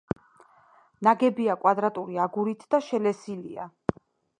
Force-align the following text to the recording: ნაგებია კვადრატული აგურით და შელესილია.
ნაგებია 1.09 1.57
კვადრატული 1.67 2.21
აგურით 2.27 2.69
და 2.73 2.85
შელესილია. 2.91 3.73